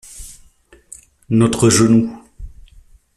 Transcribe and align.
Notre 1.29 1.69
genou. 1.69 2.09